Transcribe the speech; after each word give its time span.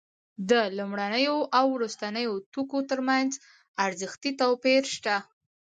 د 0.49 0.51
لومړنیو 0.77 1.37
او 1.57 1.65
وروستیو 1.75 2.31
توکو 2.53 2.79
ترمنځ 2.89 3.31
ارزښتي 3.85 4.31
توپیر 4.41 4.83
شته 4.95 5.15